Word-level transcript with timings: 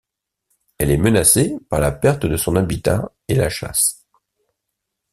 Elle 0.79 0.89
est 0.89 0.97
menacée 0.97 1.55
par 1.69 1.79
la 1.79 1.91
perte 1.91 2.25
de 2.25 2.35
son 2.35 2.55
habitat 2.55 3.11
et 3.27 3.35
la 3.35 3.49
chasse. 3.49 4.03